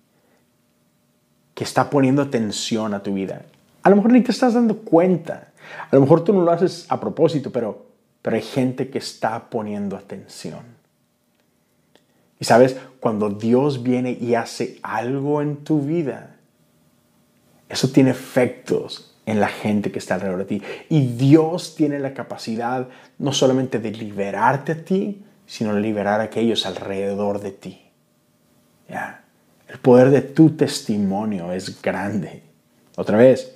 [1.55, 3.43] que está poniendo atención a tu vida.
[3.83, 5.53] A lo mejor ni te estás dando cuenta.
[5.91, 7.87] A lo mejor tú no lo haces a propósito, pero,
[8.25, 10.63] pero hay gente que está poniendo atención.
[12.41, 16.37] Y sabes, cuando Dios viene y hace algo en tu vida,
[17.69, 20.63] eso tiene efectos en la gente que está alrededor de ti.
[20.89, 26.25] Y Dios tiene la capacidad no solamente de liberarte a ti, sino de liberar a
[26.25, 27.91] aquellos alrededor de ti.
[28.89, 29.23] ¿Ya?
[29.69, 32.43] El poder de tu testimonio es grande.
[32.97, 33.54] Otra vez,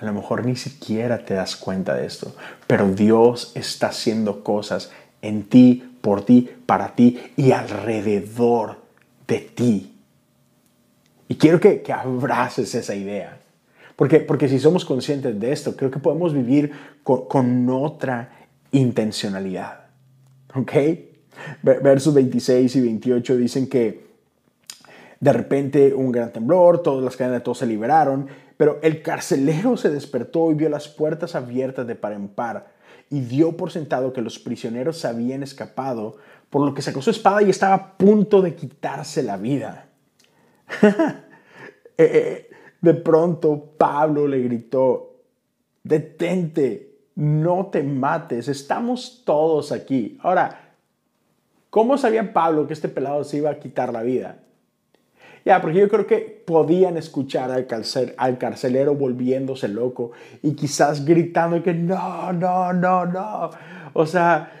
[0.00, 2.34] a lo mejor ni siquiera te das cuenta de esto,
[2.66, 8.78] pero Dios está haciendo cosas en ti, por ti, para ti y alrededor
[9.28, 9.94] de ti.
[11.28, 13.40] Y quiero que, que abraces esa idea.
[13.94, 19.80] Porque, porque si somos conscientes de esto, creo que podemos vivir con, con otra intencionalidad.
[20.54, 20.72] ¿Ok?
[21.62, 24.09] Versos 26 y 28 dicen que
[25.20, 29.76] de repente un gran temblor, todas las cadenas de todos se liberaron, pero el carcelero
[29.76, 32.72] se despertó y vio las puertas abiertas de par en par
[33.10, 36.16] y dio por sentado que los prisioneros habían escapado,
[36.48, 39.86] por lo que sacó su espada y estaba a punto de quitarse la vida.
[42.02, 45.20] Eh, eh, de pronto Pablo le gritó,
[45.82, 50.18] detente, no te mates, estamos todos aquí.
[50.22, 50.72] Ahora,
[51.68, 54.39] ¿cómo sabía Pablo que este pelado se iba a quitar la vida?
[55.44, 57.66] Ya, porque yo creo que podían escuchar al,
[58.16, 63.50] al carcelero volviéndose loco y quizás gritando que no, no, no, no.
[63.92, 64.52] O sea,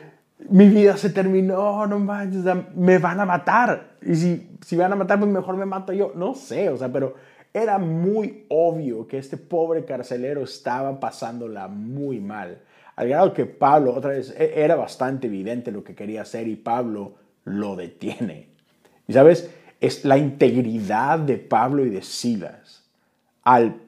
[0.48, 3.96] mi vida se terminó, no manches, me van a matar.
[4.02, 6.12] Y si, si van a matar, pues mejor me mato yo.
[6.14, 7.14] No sé, o sea, pero
[7.52, 12.62] era muy obvio que este pobre carcelero estaba pasándola muy mal.
[12.96, 16.56] Al grado que Pablo, otra vez, e, era bastante evidente lo que quería hacer y
[16.56, 17.14] Pablo
[17.44, 18.48] lo detiene.
[19.08, 22.84] Y sabes, es la integridad de Pablo y de Silas
[23.42, 23.80] al,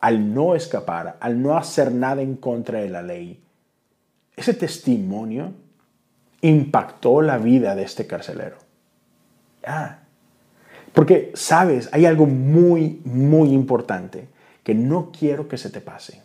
[0.00, 3.42] al no escapar, al no hacer nada en contra de la ley.
[4.36, 5.52] Ese testimonio
[6.42, 8.56] impactó la vida de este carcelero.
[10.92, 14.28] Porque, sabes, hay algo muy, muy importante
[14.62, 16.22] que no quiero que se te pase.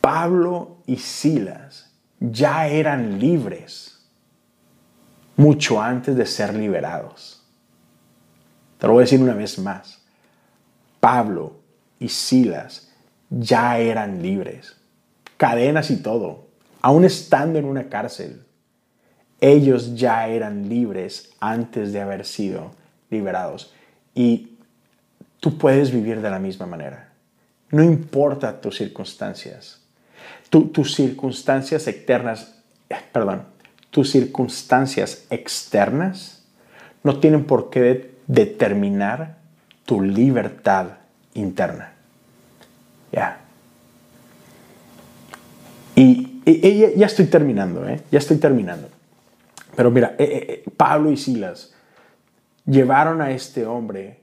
[0.00, 4.10] Pablo y Silas ya eran libres
[5.36, 7.41] mucho antes de ser liberados.
[8.82, 10.00] Te lo voy a decir una vez más.
[10.98, 11.52] Pablo
[12.00, 12.90] y Silas
[13.30, 14.74] ya eran libres.
[15.36, 16.48] Cadenas y todo.
[16.80, 18.44] Aún estando en una cárcel.
[19.40, 22.72] Ellos ya eran libres antes de haber sido
[23.08, 23.72] liberados.
[24.16, 24.56] Y
[25.38, 27.12] tú puedes vivir de la misma manera.
[27.70, 29.80] No importa tus circunstancias.
[30.50, 33.44] tus circunstancias externas, eh, perdón,
[33.90, 36.42] tus circunstancias externas
[37.04, 39.38] no tienen por qué determinar
[39.84, 40.98] tu libertad
[41.34, 41.92] interna.
[43.10, 43.40] Ya.
[45.94, 46.40] Y,
[46.96, 48.00] ya estoy terminando, ¿eh?
[48.10, 48.88] Ya estoy terminando.
[49.76, 51.74] Pero mira, eh, eh, Pablo y Silas
[52.66, 54.22] llevaron a este hombre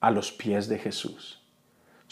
[0.00, 1.39] a los pies de Jesús.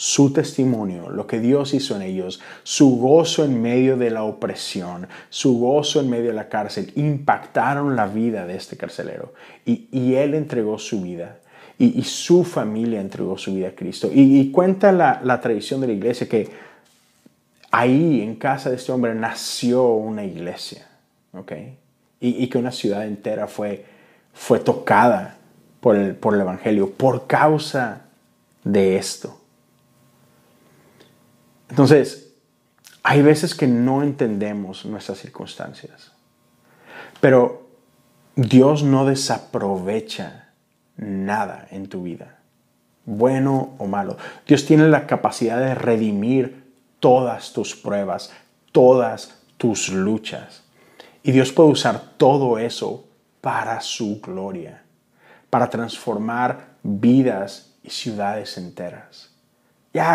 [0.00, 5.08] Su testimonio, lo que Dios hizo en ellos, su gozo en medio de la opresión,
[5.28, 9.34] su gozo en medio de la cárcel, impactaron la vida de este carcelero.
[9.64, 11.38] Y, él entregó su vida.
[11.80, 14.08] Y, su familia entregó su vida a Cristo.
[14.14, 16.48] Y, cuenta la, tradición de la iglesia que
[17.72, 20.86] ahí, en casa de este hombre, nació una iglesia.
[21.32, 21.76] ¿okay?
[22.20, 23.84] Y, que una ciudad entera fue,
[24.32, 25.38] fue tocada
[25.80, 28.02] por el, por el Evangelio por causa
[28.62, 29.38] de esto.
[31.70, 32.34] Entonces,
[33.02, 36.12] hay veces que no entendemos nuestras circunstancias,
[37.20, 37.68] pero
[38.36, 40.50] Dios no desaprovecha
[40.96, 42.38] nada en tu vida,
[43.04, 44.16] bueno o malo.
[44.46, 46.64] Dios tiene la capacidad de redimir
[47.00, 48.32] todas tus pruebas,
[48.72, 50.64] todas tus luchas.
[51.22, 53.06] Y Dios puede usar todo eso
[53.40, 54.82] para su gloria,
[55.50, 59.27] para transformar vidas y ciudades enteras.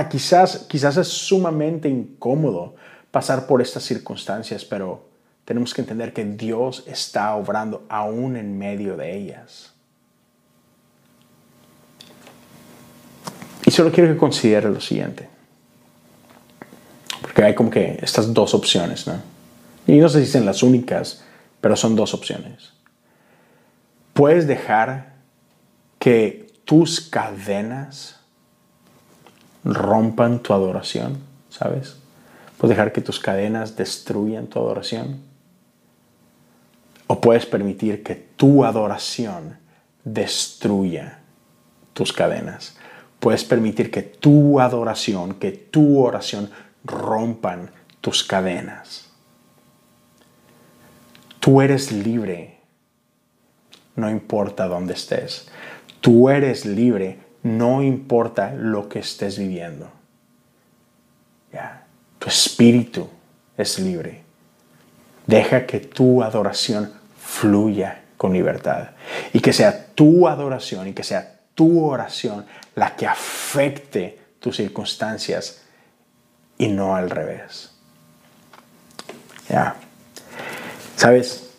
[0.10, 2.76] Quizás, quizás es sumamente incómodo
[3.12, 5.08] pasar por estas circunstancias, pero
[5.46, 9.74] tenemos que entender que Dios está obrando aún en medio de ellas.
[13.66, 15.28] Y solo quiero que considere lo siguiente.
[17.22, 19.22] Porque hay como que estas dos opciones, ¿no?
[19.88, 21.24] Y no sé si son las únicas,
[21.60, 22.74] pero son dos opciones.
[24.14, 25.14] Puedes dejar
[26.00, 28.23] que tus cadenas
[29.64, 31.18] rompan tu adoración,
[31.50, 31.98] ¿sabes?
[32.58, 35.22] Puedes dejar que tus cadenas destruyan tu adoración.
[37.08, 39.58] O puedes permitir que tu adoración
[40.04, 41.20] destruya
[41.94, 42.78] tus cadenas.
[43.20, 46.50] Puedes permitir que tu adoración, que tu oración
[46.84, 49.10] rompan tus cadenas.
[51.40, 52.60] Tú eres libre,
[53.96, 55.50] no importa dónde estés.
[56.02, 59.90] Tú eres libre, no importa lo que estés viviendo.
[62.24, 63.10] Tu espíritu
[63.58, 64.24] es libre.
[65.28, 66.90] Deja que tu adoración
[67.20, 68.92] fluya con libertad
[69.34, 75.64] y que sea tu adoración y que sea tu oración la que afecte tus circunstancias
[76.58, 77.72] y no al revés.
[79.50, 79.76] Ya.
[80.96, 81.50] Sabes,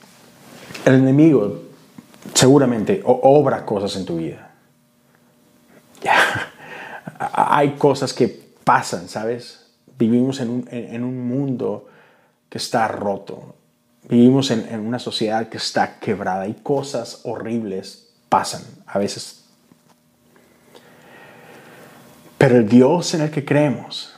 [0.87, 1.62] el enemigo
[2.32, 4.43] seguramente obra cosas en tu vida.
[7.19, 8.29] Hay cosas que
[8.65, 9.67] pasan, ¿sabes?
[9.99, 11.89] Vivimos en un, mundo
[12.49, 13.55] que está roto.
[14.09, 18.63] Vivimos en, una sociedad que está quebrada y cosas horribles pasan.
[18.87, 19.45] A veces
[22.45, 24.13] pero el Dios en el que creemos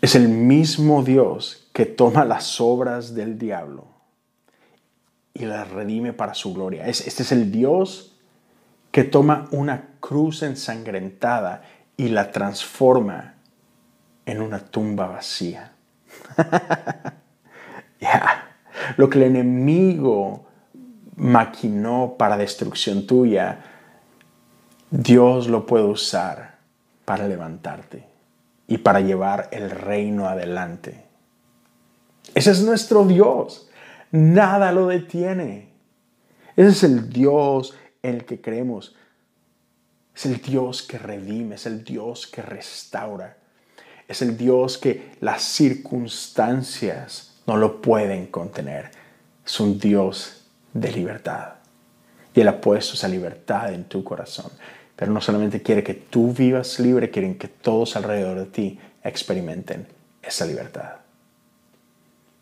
[0.00, 3.86] es el mismo Dios que toma las obras del diablo
[5.32, 6.88] y las redime para su gloria.
[6.88, 8.09] Este es el Dios
[8.90, 11.62] que toma una cruz ensangrentada
[11.96, 13.34] y la transforma
[14.26, 15.72] en una tumba vacía.
[18.96, 20.46] Lo que el enemigo
[21.16, 23.60] maquinó para destrucción tuya,
[24.90, 26.56] Dios lo puede usar
[27.04, 28.04] para levantarte
[28.66, 31.04] y para llevar el reino adelante.
[32.34, 33.68] Ese es nuestro Dios.
[34.10, 35.68] Nada lo detiene.
[36.56, 38.94] Ese es el Dios el que creemos.
[40.14, 43.36] Es el Dios que redime, es el Dios que restaura.
[44.08, 48.90] Es el Dios que las circunstancias no lo pueden contener.
[49.44, 51.54] Es un Dios de libertad.
[52.34, 54.50] Y Él ha puesto esa libertad en tu corazón.
[54.96, 59.86] Pero no solamente quiere que tú vivas libre, quieren que todos alrededor de ti experimenten
[60.22, 60.96] esa libertad.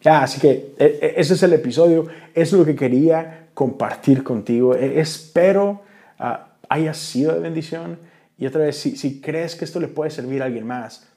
[0.00, 4.74] Ya, así que e, e, ese es el episodio, es lo que quería compartir contigo.
[4.74, 5.82] E, espero
[6.18, 7.98] ah, haya sido de bendición.
[8.36, 11.08] Y otra vez, si, si crees que esto le puede servir a alguien más,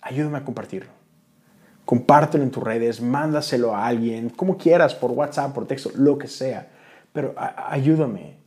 [0.00, 0.90] ayúdame a compartirlo.
[1.84, 6.26] Compártelo en tus redes, mándaselo a alguien, como quieras, por WhatsApp, por texto, lo que
[6.26, 6.68] sea.
[7.12, 8.38] Pero ayúdame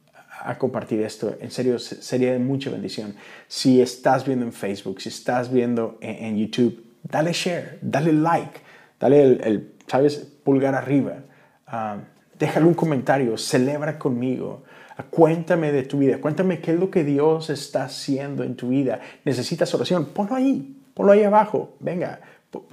[0.41, 1.35] a compartir esto.
[1.39, 3.15] En serio, sería de mucha bendición.
[3.47, 8.59] Si estás viendo en Facebook, si estás viendo en, YouTube, dale share, dale like,
[8.99, 10.17] dale el, ¿sabes?
[10.43, 11.23] Pulgar arriba.
[11.67, 12.01] Uh,
[12.37, 14.63] déjale un comentario, celebra conmigo.
[15.09, 18.99] Cuéntame de tu vida, cuéntame qué es lo que Dios está haciendo en tu vida.
[19.23, 20.07] ¿Necesitas oración?
[20.07, 21.75] Ponlo ahí, ponlo ahí abajo.
[21.79, 22.19] Venga,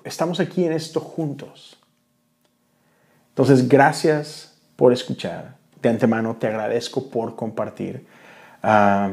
[0.02, 1.78] estamos aquí en esto juntos.
[3.28, 5.56] Entonces, gracias por escuchar
[5.86, 8.06] de antemano te agradezco por compartir.
[8.62, 9.10] Ah,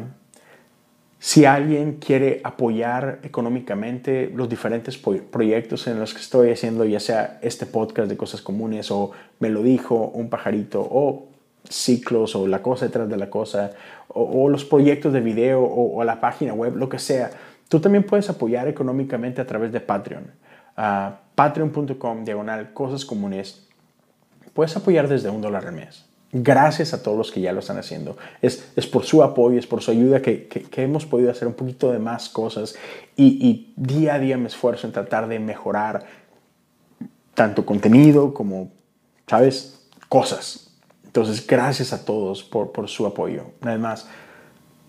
[1.24, 7.39] si alguien quiere apoyar económicamente los diferentes proyectos en los que estoy haciendo, ya sea
[7.41, 11.30] este podcast de cosas comunes o me lo dijo un pajarito o
[11.63, 13.71] ciclos o la cosa detrás de la cosa
[14.09, 17.32] o, los proyectos de video o, la página web, lo que sea,
[17.69, 20.26] tú también puedes apoyar económicamente a través de Patreon.
[20.78, 23.65] Uh, Patreon.com, diagonal, cosas comunes.
[24.53, 26.05] Puedes apoyar desde un dólar al mes.
[26.36, 28.17] Gracias a todos los que ya lo están haciendo.
[28.41, 31.53] Es, es por su apoyo, es por su ayuda que, que, hemos podido hacer un
[31.53, 32.73] poquito de más cosas
[33.15, 36.05] y, y, día a día me esfuerzo en tratar de mejorar
[37.36, 38.71] tanto contenido como,
[39.27, 39.88] ¿sabes?
[40.09, 40.71] Cosas.
[41.05, 43.51] Entonces, gracias a todos por, por su apoyo.
[43.61, 44.07] Una vez más,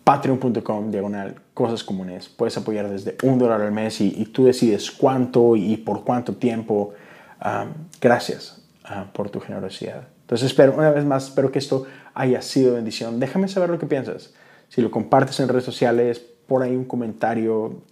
[0.03, 2.30] patreon.com, diagonal, cosas comunes.
[2.30, 6.36] Puedes apoyar desde un dólar al mes y, y tú decides cuánto y, por cuánto
[6.36, 6.95] tiempo.
[7.38, 7.66] Ah,
[8.01, 10.14] gracias ah, por tu generosidad.
[10.25, 13.20] Entonces espero, una vez más, espero que esto haya sido bendición.
[13.20, 14.33] Déjame saber lo que piensas.
[14.70, 17.83] Si lo compartes en redes sociales, por ahí un comentario,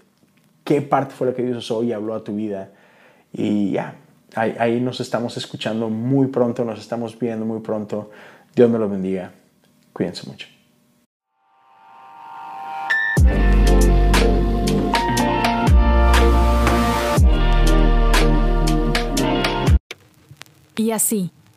[0.64, 2.70] qué parte fue lo que Dios usó y habló a tu vida.
[3.34, 3.96] Y ya,
[4.34, 8.10] ahí, ahí nos estamos escuchando muy pronto, nos estamos viendo muy pronto.
[8.56, 9.32] Dios me lo bendiga.
[9.92, 10.48] Cuídense mucho.
[20.76, 21.30] Y así